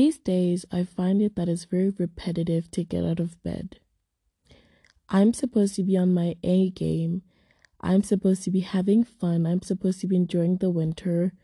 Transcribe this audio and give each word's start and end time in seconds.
These 0.00 0.16
days, 0.16 0.64
I 0.72 0.84
find 0.84 1.20
it 1.20 1.36
that 1.36 1.50
it's 1.50 1.66
very 1.66 1.90
repetitive 1.90 2.70
to 2.70 2.84
get 2.84 3.04
out 3.04 3.20
of 3.20 3.42
bed. 3.42 3.80
I'm 5.10 5.34
supposed 5.34 5.74
to 5.74 5.82
be 5.82 5.94
on 5.94 6.14
my 6.14 6.36
A 6.42 6.70
game. 6.70 7.20
I'm 7.82 8.02
supposed 8.02 8.42
to 8.44 8.50
be 8.50 8.60
having 8.60 9.04
fun. 9.04 9.46
I'm 9.46 9.60
supposed 9.60 10.00
to 10.00 10.06
be 10.06 10.16
enjoying 10.16 10.56
the 10.56 10.70
winter. 10.70 11.34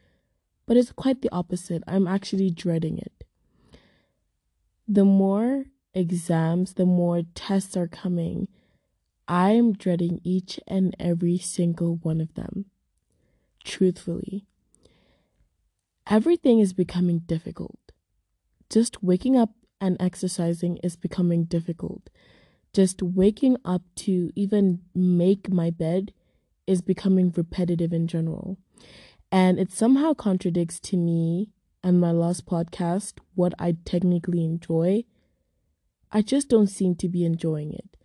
But 0.66 0.78
it's 0.78 0.90
quite 0.90 1.20
the 1.20 1.28
opposite. 1.32 1.82
I'm 1.86 2.08
actually 2.08 2.48
dreading 2.48 2.96
it. 2.96 3.24
The 4.88 5.04
more 5.04 5.66
exams, 5.92 6.72
the 6.72 6.86
more 6.86 7.24
tests 7.34 7.76
are 7.76 7.86
coming, 7.86 8.48
I'm 9.28 9.74
dreading 9.74 10.22
each 10.24 10.58
and 10.66 10.96
every 10.98 11.36
single 11.36 11.96
one 11.96 12.22
of 12.22 12.32
them. 12.32 12.64
Truthfully, 13.64 14.46
everything 16.06 16.58
is 16.58 16.72
becoming 16.72 17.18
difficult. 17.18 17.85
Just 18.70 19.02
waking 19.02 19.36
up 19.36 19.50
and 19.80 19.96
exercising 20.00 20.78
is 20.78 20.96
becoming 20.96 21.44
difficult. 21.44 22.10
Just 22.72 23.02
waking 23.02 23.56
up 23.64 23.82
to 23.96 24.30
even 24.34 24.80
make 24.94 25.50
my 25.50 25.70
bed 25.70 26.12
is 26.66 26.82
becoming 26.82 27.32
repetitive 27.34 27.92
in 27.92 28.06
general. 28.06 28.58
And 29.30 29.58
it 29.58 29.72
somehow 29.72 30.14
contradicts 30.14 30.80
to 30.80 30.96
me 30.96 31.50
and 31.82 32.00
my 32.00 32.10
last 32.10 32.46
podcast 32.46 33.14
what 33.34 33.54
I 33.58 33.76
technically 33.84 34.44
enjoy. 34.44 35.04
I 36.10 36.22
just 36.22 36.48
don't 36.48 36.66
seem 36.66 36.96
to 36.96 37.08
be 37.08 37.24
enjoying 37.24 37.72
it. 37.72 37.96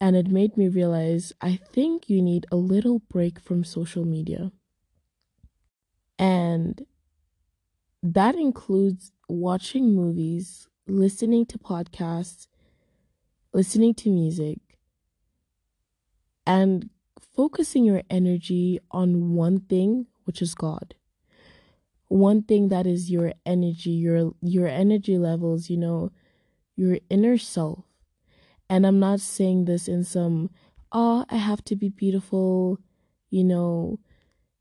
And 0.00 0.16
it 0.16 0.28
made 0.28 0.56
me 0.56 0.68
realize 0.68 1.32
I 1.40 1.58
think 1.72 2.10
you 2.10 2.20
need 2.20 2.46
a 2.52 2.56
little 2.56 2.98
break 2.98 3.38
from 3.38 3.64
social 3.64 4.04
media. 4.04 4.52
And 6.18 6.84
that 8.02 8.34
includes 8.34 9.12
watching 9.28 9.94
movies, 9.94 10.68
listening 10.86 11.46
to 11.46 11.58
podcasts, 11.58 12.48
listening 13.52 13.94
to 13.94 14.10
music, 14.10 14.58
and 16.46 16.90
focusing 17.18 17.84
your 17.84 18.02
energy 18.10 18.78
on 18.90 19.34
one 19.34 19.60
thing, 19.60 20.06
which 20.24 20.42
is 20.42 20.54
God. 20.54 20.94
One 22.08 22.42
thing 22.42 22.68
that 22.68 22.86
is 22.86 23.10
your 23.10 23.32
energy, 23.44 23.90
your 23.90 24.32
your 24.40 24.68
energy 24.68 25.18
levels, 25.18 25.70
you 25.70 25.76
know, 25.76 26.12
your 26.76 26.98
inner 27.08 27.38
self. 27.38 27.84
And 28.68 28.86
I'm 28.86 28.98
not 28.98 29.20
saying 29.20 29.64
this 29.64 29.88
in 29.88 30.04
some, 30.04 30.50
oh, 30.92 31.24
I 31.28 31.36
have 31.36 31.64
to 31.64 31.76
be 31.76 31.88
beautiful, 31.88 32.78
you 33.30 33.44
know, 33.44 33.98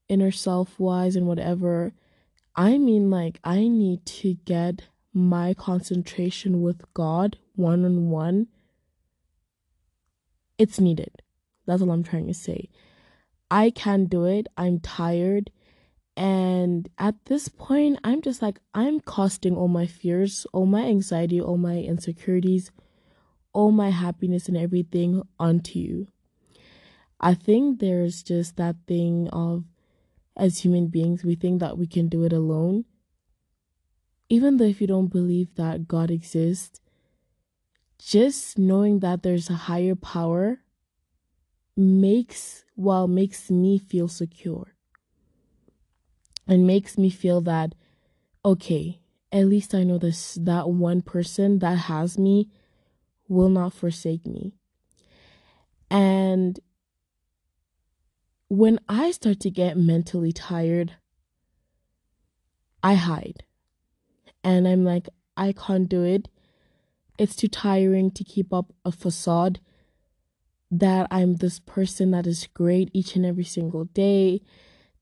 inner 0.10 0.32
self 0.32 0.80
wise 0.80 1.16
and 1.16 1.28
whatever. 1.28 1.94
I 2.56 2.78
mean, 2.78 3.10
like, 3.10 3.40
I 3.44 3.68
need 3.68 4.06
to 4.06 4.36
get 4.46 4.84
my 5.14 5.54
concentration 5.54 6.62
with 6.62 6.82
God 6.94 7.38
one 7.56 7.86
on 7.86 8.10
one. 8.10 8.48
It's 10.58 10.80
needed. 10.80 11.22
That's 11.66 11.82
all 11.82 11.92
I'm 11.92 12.04
trying 12.04 12.28
to 12.28 12.34
say. 12.34 12.70
I 13.50 13.70
can't 13.70 14.10
do 14.10 14.26
it. 14.26 14.48
I'm 14.58 14.80
tired. 14.80 15.52
And 16.16 16.90
at 16.98 17.26
this 17.26 17.50
point, 17.50 18.00
I'm 18.04 18.22
just 18.22 18.42
like, 18.42 18.60
I'm 18.74 19.00
casting 19.00 19.56
all 19.56 19.68
my 19.68 19.88
fears, 19.88 20.46
all 20.54 20.68
my 20.68 20.84
anxiety, 20.84 21.42
all 21.42 21.58
my 21.58 21.78
insecurities, 21.78 22.72
all 23.52 23.72
my 23.72 23.90
happiness 23.90 24.48
and 24.48 24.58
everything 24.58 25.24
onto 25.40 25.80
you. 25.80 26.08
I 27.20 27.34
think 27.34 27.80
there's 27.80 28.22
just 28.22 28.58
that 28.58 28.76
thing 28.86 29.28
of, 29.30 29.64
as 30.36 30.60
human 30.60 30.88
beings, 30.88 31.24
we 31.24 31.36
think 31.36 31.60
that 31.60 31.78
we 31.78 31.88
can 31.88 32.08
do 32.08 32.24
it 32.24 32.34
alone. 32.34 32.86
Even 34.30 34.58
though 34.58 34.66
if 34.66 34.82
you 34.82 34.88
don't 34.88 35.08
believe 35.08 35.56
that 35.56 35.88
God 35.88 36.10
exists, 36.10 36.80
just 38.00 38.58
knowing 38.58 39.00
that 39.00 39.24
there's 39.24 39.50
a 39.50 39.54
higher 39.54 39.96
power 39.96 40.60
makes, 41.78 42.64
well, 42.76 43.08
makes 43.08 43.50
me 43.50 43.78
feel 43.78 44.08
secure 44.08 44.74
and 46.48 46.68
makes 46.68 46.98
me 46.98 47.10
feel 47.10 47.42
that 47.42 47.76
okay 48.44 49.00
at 49.32 49.46
least 49.46 49.74
i 49.74 49.84
know 49.84 49.98
this 49.98 50.38
that 50.42 50.70
one 50.70 51.02
person 51.02 51.60
that 51.60 51.78
has 51.78 52.18
me 52.18 52.50
will 53.28 53.50
not 53.50 53.74
forsake 53.74 54.26
me 54.26 54.54
and 55.90 56.60
when 58.54 58.80
i 58.88 59.10
start 59.10 59.40
to 59.40 59.50
get 59.50 59.76
mentally 59.76 60.32
tired 60.32 60.94
i 62.84 62.94
hide 62.94 63.44
and 64.44 64.68
i'm 64.68 64.84
like 64.86 65.10
i 65.36 65.52
can't 65.52 65.90
do 65.90 66.04
it 66.04 66.28
it's 67.18 67.36
too 67.36 67.48
tiring 67.48 68.12
to 68.12 68.24
keep 68.24 68.54
up 68.54 68.72
a 68.86 68.92
facade 68.92 69.60
that 70.70 71.08
i'm 71.10 71.38
this 71.38 71.60
person 71.60 72.12
that 72.12 72.28
is 72.28 72.48
great 72.54 72.92
each 72.94 73.16
and 73.16 73.26
every 73.26 73.44
single 73.44 73.86
day 73.86 74.40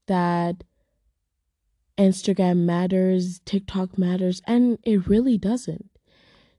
that 0.07 0.63
Instagram 1.97 2.65
matters, 2.65 3.39
TikTok 3.45 3.97
matters, 3.97 4.41
and 4.47 4.79
it 4.83 5.07
really 5.07 5.37
doesn't. 5.37 5.89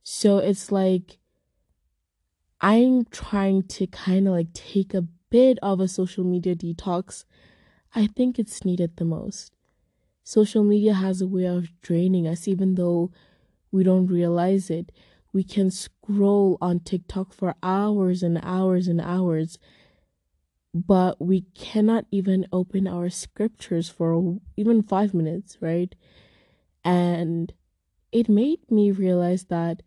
So 0.05 0.39
it's 0.39 0.71
like 0.71 1.19
I'm 2.61 3.07
trying 3.07 3.65
to 3.65 3.89
kind 3.89 4.29
of 4.29 4.35
like 4.35 4.53
take 4.53 4.95
a 4.95 5.05
bit 5.33 5.59
of 5.63 5.81
a 5.81 5.89
social 5.89 6.25
media 6.25 6.55
detox. 6.55 7.25
I 7.95 8.07
think 8.07 8.39
it's 8.39 8.65
needed 8.65 8.97
the 8.97 9.05
most. 9.05 9.53
Social 10.25 10.65
media 10.65 10.95
has 10.95 11.21
a 11.21 11.27
way 11.27 11.47
of 11.47 11.69
draining 11.81 12.27
us, 12.29 12.47
even 12.47 12.77
though 12.77 13.11
we 13.73 13.83
don't 13.85 14.07
realize 14.07 14.71
it. 14.71 14.93
We 15.33 15.45
can 15.45 15.71
scroll 15.71 16.59
on 16.61 16.81
TikTok 16.81 17.33
for 17.33 17.55
hours 17.63 18.23
and 18.23 18.39
hours 18.43 18.89
and 18.89 19.01
hours 19.01 19.59
but 20.75 21.21
we 21.21 21.43
cannot 21.55 22.07
even 22.11 22.47
open 22.53 22.89
our 22.89 23.11
scriptures 23.11 23.89
for 23.89 24.39
even 24.57 24.83
five 24.83 25.13
minutes, 25.13 25.59
right? 25.61 25.95
And 26.85 27.53
it 28.13 28.29
made 28.29 28.71
me 28.71 28.91
realize 28.91 29.45
that 29.47 29.83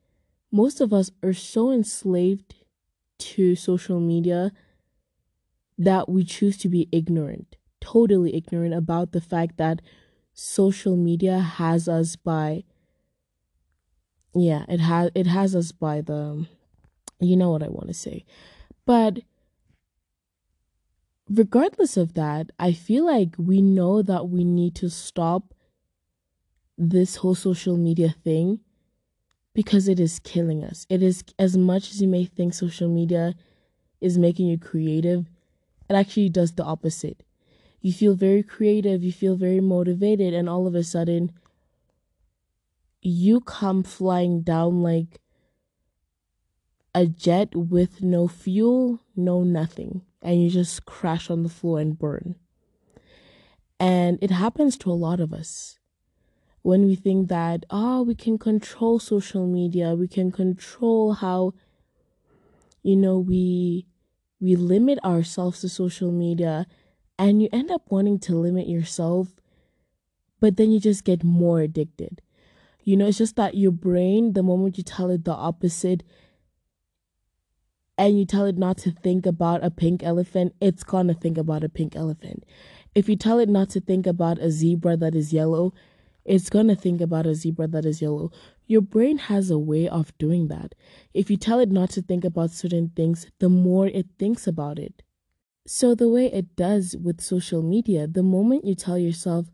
most 0.51 0.81
of 0.81 0.93
us 0.93 1.11
are 1.23 1.33
so 1.33 1.71
enslaved 1.71 2.55
to 3.17 3.55
social 3.55 3.99
media 3.99 4.51
that 5.77 6.09
we 6.09 6.23
choose 6.23 6.57
to 6.57 6.69
be 6.69 6.87
ignorant, 6.91 7.55
totally 7.81 8.35
ignorant 8.35 8.73
about 8.73 9.11
the 9.11 9.21
fact 9.21 9.57
that 9.57 9.81
social 10.33 10.95
media 10.95 11.39
has 11.39 11.87
us 11.87 12.15
by 12.15 12.63
yeah, 14.37 14.65
it 14.67 14.81
has 14.81 15.11
it 15.15 15.27
has 15.27 15.55
us 15.55 15.71
by 15.71 16.01
the 16.01 16.45
you 17.19 17.37
know 17.37 17.51
what 17.51 17.63
I 17.63 17.69
want 17.69 17.87
to 17.87 17.93
say. 17.93 18.25
But 18.85 19.19
regardless 21.29 21.97
of 21.97 22.13
that, 22.13 22.51
I 22.59 22.73
feel 22.73 23.05
like 23.05 23.35
we 23.37 23.61
know 23.61 24.01
that 24.01 24.29
we 24.29 24.43
need 24.43 24.75
to 24.75 24.89
stop 24.89 25.53
this 26.77 27.17
whole 27.17 27.35
social 27.35 27.77
media 27.77 28.13
thing 28.23 28.59
because 29.53 29.87
it 29.87 29.99
is 29.99 30.19
killing 30.19 30.63
us. 30.63 30.85
It 30.89 31.01
is 31.01 31.23
as 31.39 31.57
much 31.57 31.89
as 31.91 32.01
you 32.01 32.07
may 32.07 32.25
think 32.25 32.53
social 32.53 32.89
media 32.89 33.33
is 34.01 34.17
making 34.17 34.47
you 34.47 34.57
creative, 34.57 35.25
it 35.89 35.93
actually 35.93 36.29
does 36.29 36.53
the 36.53 36.63
opposite. 36.63 37.23
You 37.81 37.93
feel 37.93 38.15
very 38.15 38.43
creative, 38.43 39.03
you 39.03 39.11
feel 39.11 39.35
very 39.35 39.59
motivated, 39.59 40.33
and 40.33 40.49
all 40.49 40.67
of 40.67 40.75
a 40.75 40.83
sudden, 40.83 41.31
you 43.01 43.41
come 43.41 43.83
flying 43.83 44.41
down 44.41 44.81
like 44.81 45.21
a 46.95 47.05
jet 47.05 47.55
with 47.55 48.01
no 48.01 48.27
fuel, 48.27 49.01
no 49.15 49.43
nothing 49.43 50.01
and 50.25 50.41
you 50.41 50.49
just 50.49 50.85
crash 50.85 51.29
on 51.29 51.43
the 51.43 51.49
floor 51.49 51.79
and 51.79 51.99
burn. 51.99 52.35
And 53.79 54.17
it 54.21 54.31
happens 54.31 54.75
to 54.77 54.91
a 54.91 54.93
lot 54.93 55.19
of 55.19 55.31
us. 55.31 55.77
When 56.63 56.87
we 56.87 56.95
think 56.95 57.29
that, 57.29 57.63
oh, 57.69 58.01
we 58.01 58.15
can 58.15 58.39
control 58.39 58.97
social 58.97 59.45
media, 59.45 59.93
we 59.93 60.07
can 60.07 60.31
control 60.31 61.13
how, 61.13 61.53
you 62.81 62.95
know, 62.95 63.19
we 63.19 63.85
we 64.39 64.55
limit 64.55 64.99
ourselves 65.03 65.61
to 65.61 65.69
social 65.69 66.11
media 66.11 66.67
and 67.17 67.41
you 67.41 67.49
end 67.51 67.71
up 67.71 67.83
wanting 67.89 68.19
to 68.19 68.35
limit 68.35 68.67
yourself, 68.67 69.29
but 70.39 70.57
then 70.57 70.71
you 70.71 70.79
just 70.79 71.03
get 71.03 71.23
more 71.23 71.61
addicted. 71.61 72.21
You 72.83 72.97
know, 72.97 73.07
it's 73.07 73.17
just 73.17 73.35
that 73.37 73.55
your 73.55 73.71
brain, 73.71 74.33
the 74.33 74.43
moment 74.43 74.77
you 74.77 74.83
tell 74.83 75.09
it 75.09 75.23
the 75.23 75.33
opposite, 75.33 76.03
and 77.97 78.19
you 78.19 78.25
tell 78.25 78.45
it 78.45 78.57
not 78.57 78.77
to 78.79 78.91
think 78.91 79.25
about 79.25 79.63
a 79.63 79.71
pink 79.71 80.03
elephant, 80.03 80.53
it's 80.59 80.83
gonna 80.83 81.13
think 81.13 81.37
about 81.37 81.63
a 81.63 81.69
pink 81.69 81.95
elephant. 81.95 82.43
If 82.93 83.09
you 83.09 83.15
tell 83.15 83.39
it 83.39 83.49
not 83.49 83.69
to 83.71 83.81
think 83.81 84.05
about 84.05 84.39
a 84.39 84.51
zebra 84.51 84.97
that 84.97 85.15
is 85.15 85.33
yellow, 85.33 85.73
it's 86.25 86.49
gonna 86.49 86.75
think 86.75 87.01
about 87.01 87.27
a 87.27 87.35
zebra 87.35 87.67
that 87.67 87.85
is 87.85 88.01
yellow. 88.01 88.31
Your 88.67 88.81
brain 88.81 89.17
has 89.17 89.51
a 89.51 89.59
way 89.59 89.87
of 89.87 90.17
doing 90.17 90.47
that. 90.47 90.75
If 91.13 91.29
you 91.29 91.37
tell 91.37 91.59
it 91.59 91.71
not 91.71 91.91
to 91.91 92.01
think 92.01 92.25
about 92.25 92.51
certain 92.51 92.89
things, 92.95 93.27
the 93.39 93.49
more 93.49 93.87
it 93.87 94.07
thinks 94.17 94.47
about 94.47 94.79
it. 94.79 95.03
So, 95.67 95.95
the 95.95 96.09
way 96.09 96.31
it 96.31 96.55
does 96.55 96.95
with 96.97 97.21
social 97.21 97.61
media, 97.61 98.07
the 98.07 98.23
moment 98.23 98.65
you 98.65 98.75
tell 98.75 98.97
yourself, 98.97 99.47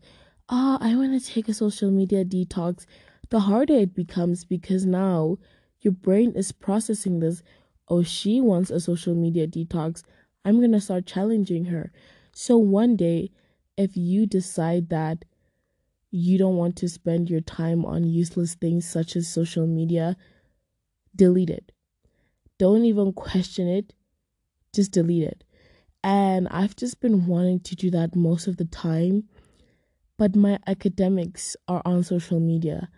Ah, 0.48 0.78
oh, 0.80 0.84
I 0.84 0.96
wanna 0.96 1.20
take 1.20 1.48
a 1.48 1.54
social 1.54 1.90
media 1.90 2.24
detox, 2.24 2.86
the 3.30 3.40
harder 3.40 3.74
it 3.74 3.94
becomes 3.94 4.44
because 4.44 4.84
now 4.84 5.38
your 5.80 5.92
brain 5.92 6.32
is 6.32 6.52
processing 6.52 7.20
this. 7.20 7.42
Oh, 7.88 8.02
she 8.02 8.40
wants 8.40 8.70
a 8.70 8.80
social 8.80 9.14
media 9.14 9.46
detox. 9.46 10.02
I'm 10.44 10.58
going 10.58 10.72
to 10.72 10.80
start 10.80 11.06
challenging 11.06 11.66
her. 11.66 11.92
So 12.32 12.56
one 12.58 12.96
day, 12.96 13.30
if 13.76 13.96
you 13.96 14.26
decide 14.26 14.88
that 14.90 15.24
you 16.12 16.38
don't 16.38 16.56
want 16.56 16.76
to 16.76 16.88
spend 16.88 17.28
your 17.28 17.40
time 17.40 17.84
on 17.84 18.04
useless 18.04 18.54
things 18.54 18.88
such 18.88 19.16
as 19.16 19.26
social 19.26 19.66
media, 19.66 20.16
delete 21.16 21.50
it. 21.50 21.72
Don't 22.58 22.84
even 22.84 23.12
question 23.12 23.66
it, 23.66 23.92
just 24.74 24.92
delete 24.92 25.24
it. 25.24 25.42
And 26.04 26.46
I've 26.48 26.76
just 26.76 27.00
been 27.00 27.26
wanting 27.26 27.60
to 27.60 27.74
do 27.74 27.90
that 27.90 28.14
most 28.14 28.46
of 28.46 28.58
the 28.58 28.66
time, 28.66 29.24
but 30.18 30.36
my 30.36 30.58
academics 30.66 31.56
are 31.66 31.82
on 31.84 32.04
social 32.04 32.38
media. 32.38 32.90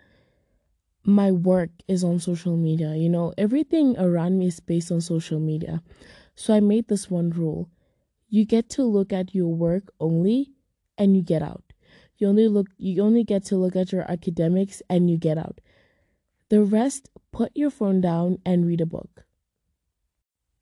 My 1.05 1.31
work 1.31 1.70
is 1.87 2.02
on 2.02 2.19
social 2.19 2.56
media. 2.56 2.94
You 2.94 3.08
know, 3.08 3.32
everything 3.38 3.96
around 3.99 4.38
me 4.38 4.49
is 4.49 4.58
based 4.58 4.90
on 4.90 5.00
social 5.00 5.38
media. 5.38 5.82
So 6.34 6.52
I 6.52 6.60
made 6.60 6.88
this 6.88 7.08
one 7.10 7.31
rule 7.31 7.70
you 8.28 8.44
get 8.44 8.69
to 8.69 8.82
look 8.82 9.12
at 9.12 9.32
your 9.32 9.55
work 9.55 9.93
only 10.00 10.50
and 10.99 11.14
you 11.17 11.22
get 11.22 11.40
out. 11.40 11.74
You 12.16 12.28
only 12.28 12.49
look 12.49 12.69
you 12.78 13.02
only 13.02 13.25
get 13.25 13.44
to 13.46 13.56
look 13.56 13.76
at 13.76 13.93
your 13.93 14.11
academics 14.11 14.82
and 14.88 15.11
you 15.11 15.16
get 15.16 15.38
out. 15.38 15.61
The 16.49 16.62
rest, 16.62 17.11
put 17.32 17.52
your 17.55 17.70
phone 17.70 18.00
down 18.00 18.38
and 18.44 18.66
read 18.66 18.81
a 18.81 18.87
book. 18.87 19.25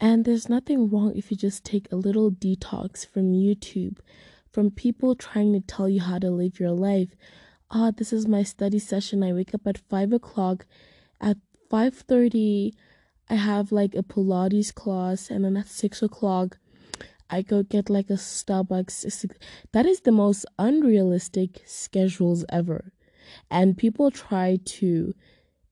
And 0.00 0.24
there's 0.24 0.48
nothing 0.48 0.88
wrong 0.88 1.12
if 1.14 1.30
you 1.30 1.36
just 1.36 1.64
take 1.64 1.90
a 1.92 1.96
little 1.96 2.30
detox 2.30 3.06
from 3.06 3.32
YouTube, 3.32 3.98
from 4.50 4.70
people 4.70 5.14
trying 5.14 5.52
to 5.52 5.60
tell 5.60 5.88
you 5.88 6.00
how 6.00 6.18
to 6.18 6.30
live 6.30 6.58
your 6.58 6.72
life. 6.72 7.14
Ah, 7.70 7.88
oh, 7.88 7.90
this 7.90 8.12
is 8.12 8.26
my 8.26 8.42
study 8.42 8.78
session. 8.78 9.22
I 9.22 9.32
wake 9.32 9.54
up 9.54 9.66
at 9.66 9.78
five 9.78 10.12
o'clock. 10.12 10.66
At 11.20 11.36
five 11.70 11.94
thirty, 11.94 12.74
I 13.30 13.36
have 13.36 13.70
like 13.70 13.94
a 13.94 14.02
Pilates 14.02 14.74
class, 14.74 15.30
and 15.30 15.44
then 15.44 15.56
at 15.56 15.68
six 15.68 16.02
o'clock, 16.02 16.58
I 17.32 17.40
go 17.40 17.62
get 17.62 17.88
like 17.88 18.10
a 18.10 18.20
Starbucks. 18.20 19.26
That 19.72 19.86
is 19.86 20.00
the 20.00 20.12
most 20.12 20.44
unrealistic 20.58 21.62
schedules 21.64 22.44
ever. 22.50 22.92
And 23.50 23.78
people 23.78 24.10
try 24.10 24.58
to 24.62 25.14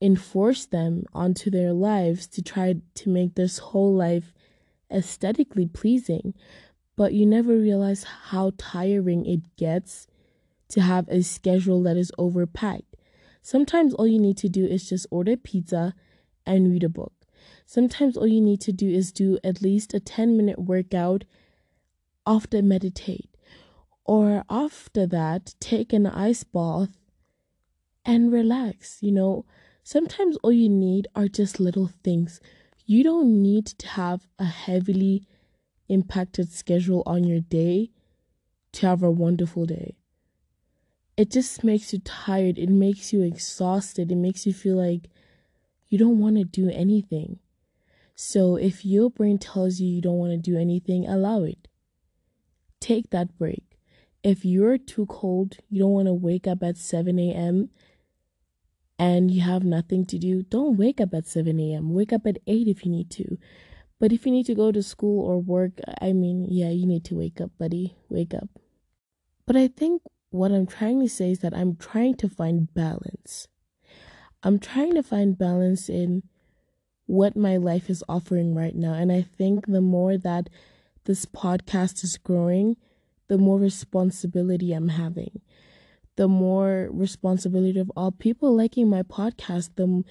enforce 0.01 0.65
them 0.65 1.05
onto 1.13 1.51
their 1.51 1.75
lives 1.75 2.27
to 2.29 2.41
try 2.41 2.77
to 2.95 3.09
make 3.11 3.35
this 3.35 3.59
whole 3.59 3.95
life 3.95 4.33
aesthetically 4.91 5.67
pleasing. 5.67 6.33
But 6.97 7.13
you 7.13 7.27
never 7.27 7.55
realize 7.55 8.05
how 8.05 8.53
tiring 8.57 9.27
it 9.27 9.57
gets 9.57 10.07
to 10.71 10.81
have 10.81 11.07
a 11.09 11.23
schedule 11.23 11.83
that 11.83 11.99
is 11.99 12.11
overpacked. 12.19 12.85
Sometimes 13.43 13.93
all 13.93 14.07
you 14.07 14.19
need 14.19 14.39
to 14.39 14.49
do 14.49 14.65
is 14.65 14.89
just 14.89 15.07
order 15.11 15.37
pizza 15.37 15.95
and 16.47 16.71
read 16.71 16.85
a 16.85 16.89
book. 16.89 17.13
Sometimes 17.67 18.17
all 18.17 18.27
you 18.27 18.41
need 18.41 18.63
to 18.63 18.73
do 18.73 18.89
is 18.89 19.13
do 19.13 19.39
at 19.45 19.61
least 19.61 19.93
a 19.93 20.01
10 20.01 20.39
minute 20.39 20.59
workout 20.59 21.25
after 22.31 22.63
meditate 22.63 23.31
or 24.05 24.45
after 24.49 25.05
that 25.05 25.55
take 25.59 25.93
an 25.93 26.07
ice 26.07 26.45
bath 26.45 26.97
and 28.05 28.33
relax 28.33 28.99
you 29.01 29.11
know? 29.11 29.45
Sometimes 29.83 30.37
all 30.43 30.53
you 30.53 30.69
need 30.69 31.09
are 31.17 31.27
just 31.27 31.59
little 31.59 31.91
things. 32.05 32.41
You 32.87 33.03
don't 33.03 33.43
need 33.43 33.67
to 33.67 33.89
have 33.89 34.29
a 34.39 34.45
heavily 34.45 35.27
impacted 35.89 36.53
schedule 36.53 37.03
on 37.07 37.25
your 37.25 37.41
day 37.41 37.91
to 38.73 38.87
have 38.87 39.03
a 39.03 39.11
wonderful 39.11 39.67
day. 39.67 39.97
It 41.17 41.31
just 41.31 41.65
makes 41.65 41.93
you 41.93 41.99
tired. 41.99 42.57
It 42.57 42.69
makes 42.69 43.13
you 43.13 43.23
exhausted. 43.23 44.13
It 44.13 44.17
makes 44.17 44.47
you 44.47 44.53
feel 44.53 44.77
like 44.77 45.11
you 45.89 45.99
don't 45.99 46.21
want 46.21 46.37
to 46.37 46.45
do 46.45 46.71
anything. 46.71 47.41
So 48.15 48.55
if 48.55 48.85
your 48.85 49.11
brain 49.11 49.39
tells 49.39 49.81
you 49.81 49.89
you 49.89 50.01
don't 50.01 50.19
want 50.19 50.33
to 50.33 50.39
do 50.39 50.57
anything 50.57 51.09
allow 51.09 51.43
it 51.43 51.67
take 52.81 53.11
that 53.11 53.39
break. 53.39 53.65
If 54.23 54.45
you're 54.45 54.79
too 54.79 55.07
cold, 55.07 55.59
you 55.69 55.81
don't 55.81 55.93
want 55.93 56.09
to 56.09 56.15
wake 56.15 56.47
up 56.47 56.63
at 56.63 56.77
7 56.77 57.19
a.m. 57.19 57.71
and 58.99 59.31
you 59.31 59.41
have 59.43 59.65
nothing 59.65 60.05
to 60.07 60.19
do, 60.19 60.43
don't 60.43 60.77
wake 60.77 61.01
up 61.01 61.15
at 61.15 61.27
7 61.27 61.59
a.m. 61.59 61.95
Wake 61.95 62.13
up 62.13 62.27
at 62.27 62.39
8 62.47 62.69
if 62.69 62.85
you 62.85 62.91
need 62.91 63.11
to. 63.11 63.39
But 63.99 64.13
if 64.13 64.25
you 64.27 64.33
need 64.33 64.47
to 64.47 64.55
go 64.55 64.73
to 64.73 64.83
school 64.83 65.25
or 65.27 65.39
work, 65.39 65.73
I 66.01 66.13
mean, 66.13 66.47
yeah, 66.49 66.71
you 66.71 66.87
need 66.87 67.05
to 67.07 67.17
wake 67.17 67.41
up, 67.41 67.51
buddy. 67.59 67.97
Wake 68.09 68.35
up. 68.35 68.49
But 69.47 69.57
I 69.57 69.69
think 69.69 70.03
what 70.31 70.53
I'm 70.53 70.67
trying 70.67 71.01
to 71.01 71.09
say 71.09 71.33
is 71.33 71.41
that 71.41 71.55
I'm 71.55 71.77
trying 71.77 72.15
to 72.17 72.29
find 72.29 72.73
balance. 72.73 73.49
I'm 74.43 74.59
trying 74.59 74.95
to 74.95 75.03
find 75.03 75.37
balance 75.37 75.89
in 75.89 76.23
what 77.07 77.37
my 77.37 77.57
life 77.57 77.91
is 77.91 78.05
offering 78.09 78.55
right 78.55 78.75
now. 78.75 78.95
And 78.95 79.11
I 79.11 79.23
think 79.23 79.67
the 79.67 79.81
more 79.81 80.17
that 80.17 80.49
this 81.05 81.27
podcast 81.27 82.05
is 82.05 82.17
growing, 82.19 82.77
the 83.29 83.39
more 83.39 83.59
responsibility 83.59 84.73
I'm 84.73 84.89
having. 84.89 85.41
The 86.17 86.29
more 86.29 86.89
responsibility 86.93 87.79
of 87.79 87.91
all 87.97 88.13
people 88.13 88.55
liking 88.55 88.89
my 88.89 89.03
podcast, 89.03 89.71
the 89.77 90.05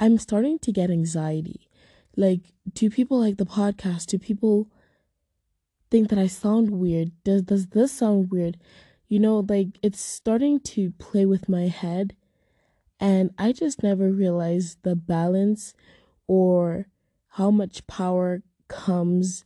I'm 0.00 0.18
starting 0.18 0.58
to 0.60 0.72
get 0.72 0.90
anxiety. 0.90 1.68
Like, 2.16 2.52
do 2.72 2.90
people 2.90 3.18
like 3.18 3.36
the 3.36 3.46
podcast? 3.46 4.06
Do 4.06 4.18
people 4.18 4.70
think 5.90 6.08
that 6.10 6.18
I 6.18 6.26
sound 6.26 6.70
weird? 6.70 7.12
Does 7.24 7.42
does 7.42 7.66
this 7.68 7.92
sound 7.92 8.30
weird? 8.30 8.58
You 9.08 9.18
know, 9.18 9.44
like 9.48 9.78
it's 9.82 10.00
starting 10.00 10.60
to 10.60 10.92
play 10.92 11.24
with 11.26 11.48
my 11.48 11.68
head 11.68 12.14
and 13.00 13.30
I 13.38 13.52
just 13.52 13.82
never 13.82 14.10
realized 14.10 14.78
the 14.82 14.96
balance 14.96 15.74
or 16.26 16.86
how 17.28 17.50
much 17.50 17.86
power 17.86 18.42
comes 18.68 19.44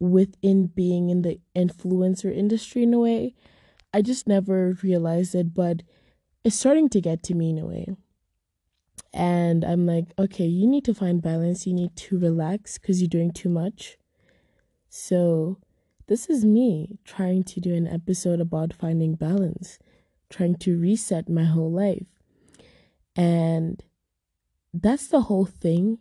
within 0.00 0.66
being 0.66 1.10
in 1.10 1.22
the 1.22 1.40
influencer 1.56 2.34
industry 2.34 2.82
in 2.82 2.94
a 2.94 2.98
way. 2.98 3.34
I 3.92 4.02
just 4.02 4.28
never 4.28 4.76
realized 4.82 5.34
it, 5.34 5.54
but 5.54 5.82
it's 6.44 6.56
starting 6.56 6.88
to 6.90 7.00
get 7.00 7.22
to 7.24 7.34
me 7.34 7.50
in 7.50 7.58
a 7.58 7.66
way. 7.66 7.88
And 9.12 9.64
I'm 9.64 9.86
like, 9.86 10.12
okay, 10.18 10.46
you 10.46 10.66
need 10.66 10.84
to 10.84 10.94
find 10.94 11.22
balance. 11.22 11.66
You 11.66 11.72
need 11.72 11.96
to 11.96 12.18
relax 12.18 12.78
because 12.78 13.00
you're 13.00 13.08
doing 13.08 13.32
too 13.32 13.48
much. 13.48 13.96
So, 14.90 15.58
this 16.06 16.30
is 16.30 16.44
me 16.44 16.98
trying 17.04 17.44
to 17.44 17.60
do 17.60 17.74
an 17.74 17.86
episode 17.86 18.40
about 18.40 18.72
finding 18.72 19.14
balance, 19.14 19.78
trying 20.30 20.56
to 20.56 20.78
reset 20.78 21.28
my 21.28 21.44
whole 21.44 21.70
life. 21.70 22.06
And 23.14 23.82
that's 24.72 25.08
the 25.08 25.22
whole 25.22 25.44
thing 25.44 25.98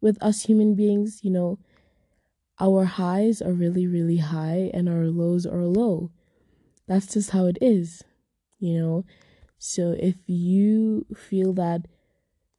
with 0.00 0.20
us 0.22 0.44
human 0.44 0.74
beings, 0.74 1.20
you 1.22 1.30
know 1.30 1.58
our 2.60 2.84
highs 2.84 3.40
are 3.40 3.52
really, 3.52 3.86
really 3.86 4.18
high 4.18 4.70
and 4.74 4.88
our 4.88 5.06
lows 5.06 5.46
are 5.46 5.64
low. 5.64 6.10
That's 6.86 7.06
just 7.14 7.30
how 7.30 7.46
it 7.46 7.56
is, 7.60 8.04
you 8.58 8.78
know? 8.78 9.04
So 9.58 9.96
if 9.98 10.16
you 10.26 11.06
feel 11.16 11.52
that 11.54 11.86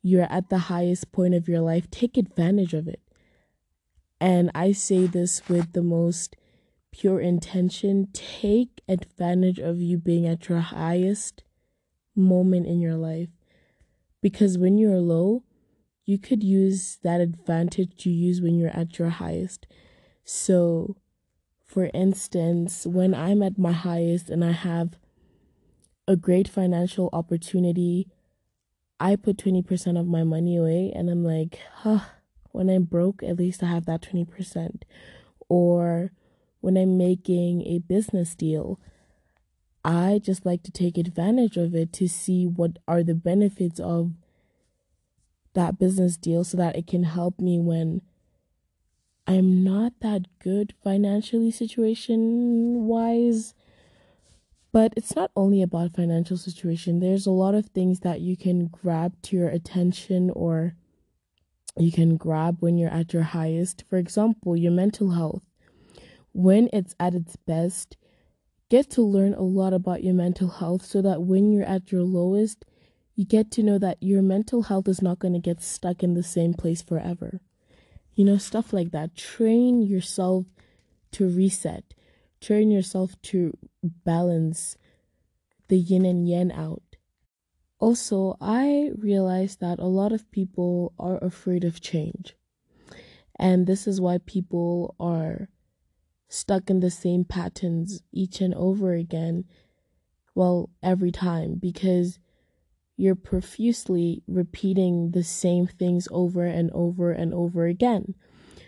you're 0.02 0.32
at 0.32 0.50
the 0.50 0.58
highest 0.58 1.12
point 1.12 1.36
of 1.36 1.48
your 1.48 1.62
life, 1.62 1.90
take 1.92 2.18
advantage 2.18 2.74
of 2.74 2.88
it. 2.88 3.02
And 4.20 4.52
I 4.54 4.72
say 4.72 5.08
this 5.08 5.48
with 5.48 5.74
the 5.74 5.84
most 5.84 6.36
pure 6.92 7.20
intention 7.20 8.08
take 8.14 8.82
advantage 8.88 9.60
of 9.60 9.80
you 9.80 9.98
being 9.98 10.28
at 10.28 10.50
your 10.50 10.60
highest 10.60 11.44
moment 12.16 12.68
in 12.68 12.82
your 12.82 12.96
life. 12.96 13.30
Because 14.22 14.58
when 14.58 14.78
you're 14.78 15.00
low, 15.00 15.44
you 16.06 16.18
could 16.18 16.44
use 16.44 17.00
that 17.04 17.22
advantage 17.22 18.06
you 18.06 18.12
use 18.12 18.42
when 18.42 18.56
you're 18.56 18.76
at 18.76 19.00
your 19.00 19.10
highest. 19.10 19.68
So, 20.34 20.96
for 21.66 21.92
instance, 21.94 22.88
when 22.88 23.14
I'm 23.14 23.44
at 23.44 23.58
my 23.58 23.74
highest 23.74 24.30
and 24.30 24.46
I 24.46 24.52
have 24.52 24.98
a 26.08 26.16
great 26.16 26.48
financial 26.48 27.10
opportunity, 27.12 28.08
I 28.98 29.18
put 29.18 29.36
20% 29.36 30.00
of 30.00 30.08
my 30.08 30.24
money 30.24 30.56
away 30.56 30.94
and 30.96 31.10
I'm 31.10 31.26
like, 31.26 31.60
huh, 31.80 32.06
when 32.54 32.70
I'm 32.70 32.86
broke, 32.86 33.22
at 33.24 33.36
least 33.36 33.62
I 33.62 33.66
have 33.66 33.86
that 33.88 34.04
20%. 34.04 34.84
Or 35.50 36.14
when 36.62 36.78
I'm 36.78 36.98
making 36.98 37.64
a 37.64 37.80
business 37.80 38.34
deal, 38.34 38.80
I 39.84 40.22
just 40.24 40.46
like 40.46 40.64
to 40.64 40.72
take 40.72 40.98
advantage 40.98 41.58
of 41.58 41.76
it 41.76 41.92
to 41.94 42.08
see 42.08 42.48
what 42.48 42.80
are 42.88 43.04
the 43.04 43.16
benefits 43.16 43.82
of 43.82 44.14
that 45.56 45.78
business 45.78 46.16
deal 46.16 46.46
so 46.46 46.56
that 46.56 46.78
it 46.78 46.88
can 46.88 47.04
help 47.04 47.42
me 47.42 47.60
when 47.60 48.02
I'm 49.28 49.64
not 49.64 49.94
that 50.02 50.26
good 50.40 50.74
financially 50.84 51.52
situation 51.52 52.86
wise. 52.86 53.54
But 54.72 54.94
it's 54.96 55.16
not 55.16 55.32
only 55.36 55.62
about 55.62 55.96
financial 55.96 56.38
situation. 56.38 57.00
There's 57.00 57.26
a 57.26 57.32
lot 57.32 57.56
of 57.56 57.68
things 57.68 58.00
that 58.02 58.22
you 58.22 58.38
can 58.38 58.68
grab 58.68 59.22
to 59.24 59.36
your 59.36 59.50
attention 59.50 60.30
or 60.30 60.76
you 61.78 61.92
can 61.92 62.16
grab 62.16 62.58
when 62.62 62.78
you're 62.78 62.90
at 62.90 63.14
your 63.14 63.24
highest. 63.24 63.84
For 63.90 63.98
example, 63.98 64.56
your 64.56 64.72
mental 64.72 65.12
health. 65.12 65.44
When 66.34 66.70
it's 66.72 66.96
at 67.00 67.14
its 67.14 67.36
best, 67.36 67.98
get 68.70 68.90
to 68.92 69.02
learn 69.02 69.34
a 69.34 69.42
lot 69.42 69.74
about 69.74 70.04
your 70.04 70.14
mental 70.14 70.48
health 70.48 70.86
so 70.86 71.02
that 71.02 71.24
when 71.24 71.52
you're 71.52 71.66
at 71.66 71.92
your 71.92 72.04
lowest, 72.04 72.64
you 73.16 73.26
get 73.26 73.52
to 73.52 73.64
know 73.64 73.78
that 73.78 73.98
your 74.00 74.22
mental 74.22 74.64
health 74.64 74.88
is 74.88 75.02
not 75.02 75.20
going 75.20 75.34
to 75.34 75.40
get 75.40 75.62
stuck 75.62 76.02
in 76.02 76.14
the 76.14 76.24
same 76.24 76.54
place 76.54 76.82
forever. 76.82 77.42
You 78.16 78.26
know, 78.26 78.38
stuff 78.38 78.74
like 78.74 78.92
that. 78.92 79.16
Train 79.16 79.82
yourself 79.82 80.46
to 81.12 81.30
reset, 81.30 81.94
train 82.40 82.72
yourself 82.72 83.22
to 83.24 83.58
balance 83.82 84.78
the 85.68 85.78
yin 85.78 86.06
and 86.06 86.28
yang 86.28 86.52
out. 86.52 86.98
Also, 87.80 88.38
I 88.40 88.92
realized 88.98 89.60
that 89.60 89.80
a 89.80 89.86
lot 89.86 90.12
of 90.12 90.30
people 90.32 90.94
are 91.00 91.18
afraid 91.24 91.64
of 91.64 91.82
change. 91.82 92.36
And 93.40 93.66
this 93.66 93.88
is 93.88 94.00
why 94.00 94.20
people 94.20 94.96
are 95.00 95.50
stuck 96.28 96.70
in 96.70 96.80
the 96.80 96.92
same 96.92 97.26
patterns 97.26 98.04
each 98.12 98.40
and 98.40 98.54
over 98.54 98.94
again. 98.94 99.46
Well, 100.36 100.70
every 100.84 101.12
time, 101.12 101.56
because 101.56 102.20
you're 102.98 103.16
profusely 103.16 104.24
repeating 104.28 105.12
the 105.12 105.24
same 105.24 105.68
things 105.68 106.08
over 106.12 106.46
and 106.46 106.70
over 106.72 107.12
and 107.12 107.34
over 107.34 107.66
again. 107.66 108.16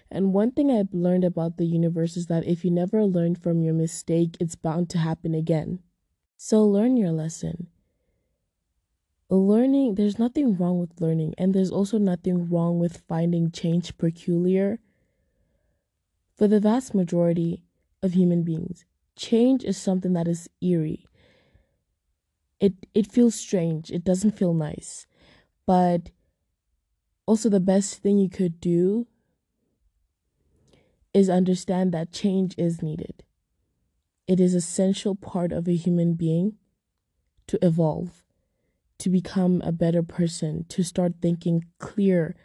And 0.09 0.33
one 0.33 0.51
thing 0.51 0.71
I've 0.71 0.93
learned 0.93 1.23
about 1.23 1.57
the 1.57 1.65
universe 1.65 2.17
is 2.17 2.27
that 2.27 2.45
if 2.45 2.63
you 2.63 2.71
never 2.71 3.03
learn 3.03 3.35
from 3.35 3.61
your 3.61 3.73
mistake, 3.73 4.37
it's 4.39 4.55
bound 4.55 4.89
to 4.91 4.97
happen 4.99 5.33
again. 5.33 5.79
So 6.37 6.63
learn 6.65 6.97
your 6.97 7.11
lesson 7.11 7.67
learning 9.29 9.95
there's 9.95 10.19
nothing 10.19 10.55
wrong 10.55 10.79
with 10.79 11.01
learning 11.01 11.33
and 11.37 11.53
there's 11.53 11.71
also 11.71 11.97
nothing 11.97 12.49
wrong 12.49 12.79
with 12.79 13.03
finding 13.07 13.51
change 13.51 13.97
peculiar 13.97 14.79
for 16.35 16.47
the 16.47 16.59
vast 16.59 16.93
majority 16.93 17.63
of 18.01 18.13
human 18.13 18.43
beings 18.43 18.85
change 19.15 19.63
is 19.63 19.77
something 19.77 20.13
that 20.13 20.27
is 20.27 20.49
eerie 20.61 21.05
it 22.63 22.74
it 22.93 23.12
feels 23.12 23.36
strange 23.36 23.91
it 23.91 24.03
doesn't 24.03 24.38
feel 24.38 24.53
nice 24.53 25.05
but 25.65 26.10
also 27.25 27.50
the 27.50 27.60
best 27.60 28.01
thing 28.01 28.17
you 28.17 28.29
could 28.29 28.60
do 28.60 29.08
is 31.13 31.29
understand 31.29 31.91
that 31.91 32.12
change 32.12 32.55
is 32.58 32.82
needed 32.82 33.24
it 34.27 34.39
is 34.39 34.53
essential 34.55 35.15
part 35.15 35.51
of 35.51 35.67
a 35.67 35.75
human 35.75 36.13
being 36.13 36.53
to 37.48 37.60
evolve 37.62 38.24
to 39.03 39.10
become 39.10 39.62
a 39.65 39.72
better 39.74 40.01
person, 40.01 40.65
to 40.70 40.82
start 40.82 41.15
thinking 41.22 41.65
clear, 41.77 42.36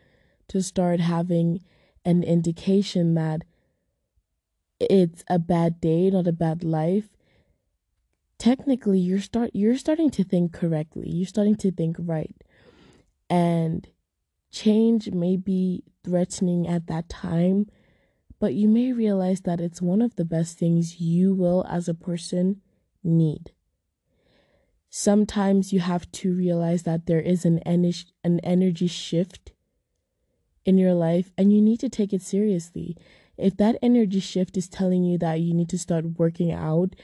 to 0.48 0.60
start 0.60 0.98
having 0.98 1.60
an 2.04 2.24
indication 2.24 3.14
that 3.14 3.42
it's 4.80 5.22
a 5.28 5.38
bad 5.38 5.80
day, 5.80 6.10
not 6.10 6.26
a 6.26 6.32
bad 6.32 6.64
life. 6.64 7.10
Technically, 8.38 8.98
you're 8.98 9.20
start 9.20 9.50
you're 9.52 9.76
starting 9.76 10.10
to 10.10 10.24
think 10.24 10.52
correctly. 10.52 11.08
You're 11.10 11.26
starting 11.26 11.56
to 11.56 11.70
think 11.70 11.96
right. 11.98 12.36
And 13.28 13.86
change 14.50 15.10
may 15.10 15.36
be 15.36 15.84
threatening 16.04 16.66
at 16.66 16.86
that 16.86 17.08
time, 17.08 17.66
but 18.38 18.54
you 18.54 18.68
may 18.68 18.92
realize 18.92 19.42
that 19.42 19.60
it's 19.60 19.82
one 19.82 20.00
of 20.00 20.16
the 20.16 20.24
best 20.24 20.58
things 20.58 21.00
you 21.00 21.34
will 21.34 21.66
as 21.68 21.88
a 21.88 21.94
person 21.94 22.60
need 23.02 23.52
sometimes 24.90 25.72
you 25.72 25.80
have 25.80 26.10
to 26.12 26.32
realize 26.32 26.84
that 26.84 27.06
there 27.06 27.20
is 27.20 27.44
an 27.44 27.58
energy 27.60 28.06
an 28.24 28.40
energy 28.40 28.86
shift 28.86 29.52
in 30.64 30.78
your 30.78 30.94
life 30.94 31.30
and 31.36 31.52
you 31.52 31.60
need 31.60 31.80
to 31.80 31.88
take 31.88 32.12
it 32.12 32.22
seriously. 32.22 32.96
If 33.36 33.56
that 33.58 33.76
energy 33.82 34.20
shift 34.20 34.56
is 34.56 34.68
telling 34.68 35.04
you 35.04 35.16
that 35.18 35.40
you 35.40 35.54
need 35.54 35.68
to 35.70 35.78
start 35.78 36.18
working 36.18 36.52
out, 36.52 36.94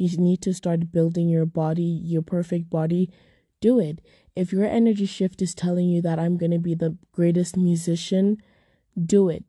you 0.00 0.18
need 0.18 0.40
to 0.42 0.54
start 0.54 0.92
building 0.92 1.28
your 1.28 1.46
body, 1.46 1.82
your 1.82 2.22
perfect 2.22 2.70
body, 2.70 3.10
do 3.60 3.78
it. 3.78 4.00
If 4.34 4.52
your 4.52 4.64
energy 4.64 5.06
shift 5.06 5.42
is 5.42 5.54
telling 5.54 5.88
you 5.88 6.00
that 6.02 6.18
I'm 6.18 6.36
going 6.36 6.52
to 6.52 6.58
be 6.58 6.74
the 6.74 6.96
greatest 7.12 7.56
musician, 7.56 8.38
do 9.00 9.28
it. 9.28 9.44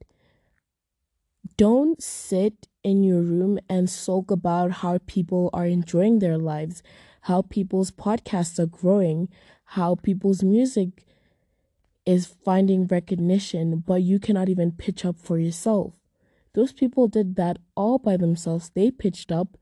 Don't 1.58 2.01
sit 2.01 2.67
in 2.84 3.03
your 3.03 3.22
room 3.22 3.60
and 3.70 3.89
sulk 3.89 4.31
about 4.31 4.72
how 4.72 5.00
people 5.05 5.50
are 5.53 5.65
enjoying 5.65 6.20
their 6.20 6.38
lives 6.38 6.81
how 7.22 7.43
people's 7.43 7.91
podcasts 7.91 8.60
are 8.60 8.65
growing, 8.65 9.29
how 9.65 9.96
people's 9.96 10.43
music 10.43 11.05
is 12.05 12.25
finding 12.25 12.88
recognition, 12.88 13.84
but 13.86 14.01
you 14.01 14.20
cannot 14.20 14.50
even 14.50 14.72
pitch 14.72 15.05
up 15.05 15.17
for 15.20 15.38
yourself. 15.38 15.93
Those 16.53 16.74
people 16.74 17.08
did 17.08 17.36
that 17.36 17.58
all 17.75 18.00
by 18.00 18.17
themselves. 18.17 18.72
They 18.74 18.91
pitched 18.91 19.31
up. 19.31 19.58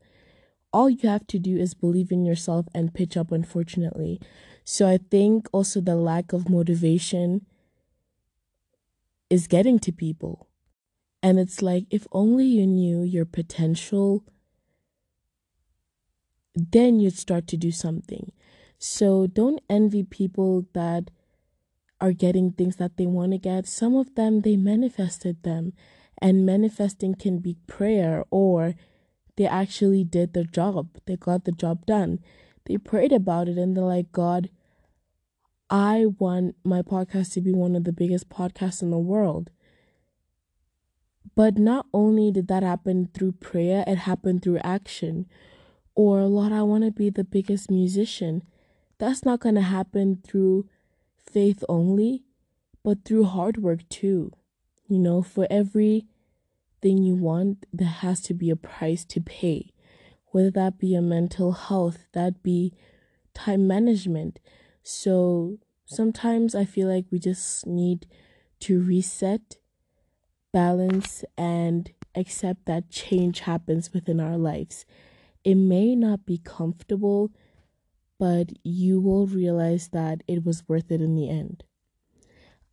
All 0.72 0.88
you 0.88 1.08
have 1.08 1.26
to 1.28 1.38
do 1.38 1.56
is 1.56 1.74
believe 1.74 2.12
in 2.12 2.24
yourself 2.24 2.66
and 2.74 2.94
pitch 2.94 3.16
up, 3.16 3.32
unfortunately. 3.32 4.20
So 4.64 4.88
I 4.88 4.98
think 4.98 5.48
also 5.52 5.80
the 5.80 5.96
lack 5.96 6.32
of 6.32 6.48
motivation 6.48 7.46
is 9.28 9.46
getting 9.46 9.78
to 9.80 9.92
people. 9.92 10.48
And 11.22 11.38
it's 11.38 11.60
like, 11.60 11.86
if 11.90 12.06
only 12.12 12.46
you 12.46 12.66
knew 12.66 13.02
your 13.02 13.24
potential 13.24 14.24
then 16.54 17.00
you'd 17.00 17.16
start 17.16 17.46
to 17.48 17.56
do 17.56 17.70
something. 17.70 18.32
So 18.78 19.26
don't 19.26 19.60
envy 19.68 20.02
people 20.02 20.66
that 20.72 21.10
are 22.00 22.12
getting 22.12 22.52
things 22.52 22.76
that 22.76 22.96
they 22.96 23.06
want 23.06 23.32
to 23.32 23.38
get. 23.38 23.66
Some 23.66 23.94
of 23.94 24.14
them, 24.14 24.40
they 24.40 24.56
manifested 24.56 25.42
them. 25.42 25.72
And 26.22 26.44
manifesting 26.44 27.14
can 27.14 27.38
be 27.38 27.56
prayer 27.66 28.24
or 28.30 28.74
they 29.40 29.46
actually 29.46 30.04
did 30.04 30.34
the 30.34 30.44
job. 30.44 30.98
They 31.06 31.16
got 31.16 31.46
the 31.46 31.52
job 31.52 31.86
done. 31.86 32.18
They 32.66 32.76
prayed 32.76 33.10
about 33.10 33.48
it 33.48 33.56
and 33.56 33.74
they're 33.74 33.82
like, 33.82 34.12
God, 34.12 34.50
I 35.70 36.08
want 36.18 36.56
my 36.62 36.82
podcast 36.82 37.32
to 37.32 37.40
be 37.40 37.50
one 37.50 37.74
of 37.74 37.84
the 37.84 37.92
biggest 37.92 38.28
podcasts 38.28 38.82
in 38.82 38.90
the 38.90 38.98
world. 38.98 39.48
But 41.34 41.56
not 41.56 41.86
only 41.94 42.30
did 42.30 42.48
that 42.48 42.62
happen 42.62 43.08
through 43.14 43.32
prayer, 43.32 43.82
it 43.86 43.96
happened 44.00 44.42
through 44.42 44.58
action 44.58 45.24
or 45.94 46.24
Lord, 46.24 46.52
I 46.52 46.62
want 46.62 46.84
to 46.84 46.90
be 46.90 47.08
the 47.08 47.24
biggest 47.24 47.70
musician. 47.70 48.42
That's 48.98 49.24
not 49.24 49.40
going 49.40 49.54
to 49.54 49.62
happen 49.62 50.20
through 50.22 50.68
faith 51.16 51.64
only, 51.66 52.24
but 52.84 53.06
through 53.06 53.24
hard 53.24 53.56
work 53.56 53.88
too. 53.88 54.32
You 54.86 54.98
know, 54.98 55.22
for 55.22 55.46
every 55.50 56.04
thing 56.82 57.02
you 57.02 57.14
want, 57.14 57.66
there 57.72 57.88
has 57.88 58.20
to 58.22 58.34
be 58.34 58.50
a 58.50 58.56
price 58.56 59.04
to 59.06 59.20
pay. 59.20 59.72
Whether 60.26 60.50
that 60.52 60.78
be 60.78 60.94
a 60.94 61.02
mental 61.02 61.52
health, 61.52 62.06
that 62.12 62.42
be 62.42 62.72
time 63.34 63.66
management. 63.66 64.38
So 64.82 65.58
sometimes 65.86 66.54
I 66.54 66.64
feel 66.64 66.88
like 66.88 67.06
we 67.10 67.18
just 67.18 67.66
need 67.66 68.06
to 68.60 68.80
reset, 68.80 69.56
balance, 70.52 71.24
and 71.36 71.90
accept 72.14 72.66
that 72.66 72.90
change 72.90 73.40
happens 73.40 73.92
within 73.92 74.20
our 74.20 74.36
lives. 74.36 74.84
It 75.44 75.54
may 75.56 75.94
not 75.94 76.26
be 76.26 76.38
comfortable, 76.38 77.30
but 78.18 78.50
you 78.62 79.00
will 79.00 79.26
realize 79.26 79.88
that 79.88 80.22
it 80.28 80.44
was 80.44 80.68
worth 80.68 80.90
it 80.90 81.00
in 81.00 81.14
the 81.14 81.28
end. 81.28 81.64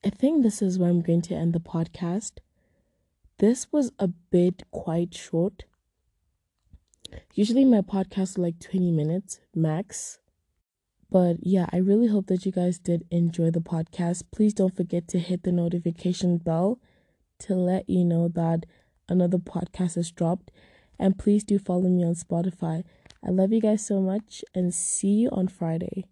I 0.06 0.10
think 0.10 0.44
this 0.44 0.62
is 0.62 0.78
where 0.78 0.90
I'm 0.90 1.02
going 1.02 1.22
to 1.24 1.36
end 1.36 1.54
the 1.54 1.60
podcast. 1.60 2.34
This 3.40 3.72
was 3.72 3.92
a 4.00 4.08
bit 4.08 4.64
quite 4.72 5.14
short. 5.14 5.66
Usually 7.34 7.66
my 7.66 7.82
podcasts 7.82 8.38
are 8.38 8.42
like 8.42 8.60
20 8.60 8.92
minutes 8.92 9.40
max. 9.54 10.20
But 11.12 11.38
yeah, 11.42 11.68
I 11.72 11.78
really 11.78 12.08
hope 12.08 12.28
that 12.28 12.46
you 12.46 12.52
guys 12.52 12.80
did 12.80 13.06
enjoy 13.12 13.52
the 13.52 13.62
podcast. 13.62 14.24
Please 14.32 14.54
don't 14.54 14.76
forget 14.76 15.08
to 15.10 15.20
hit 15.20 15.44
the 15.44 15.52
notification 15.52 16.38
bell 16.38 16.80
to 17.40 17.54
let 17.54 17.88
you 17.88 18.04
know 18.04 18.28
that 18.30 18.66
another 19.08 19.38
podcast 19.38 19.96
has 19.96 20.12
dropped. 20.12 20.50
And 21.00 21.18
please 21.18 21.44
do 21.44 21.60
follow 21.60 21.90
me 21.90 22.04
on 22.04 22.16
Spotify. 22.16 22.84
I 23.24 23.30
love 23.30 23.54
you 23.54 23.62
guys 23.62 23.86
so 23.86 24.02
much 24.02 24.44
and 24.56 24.74
see 24.74 25.14
you 25.14 25.30
on 25.30 25.48
Friday. 25.48 26.06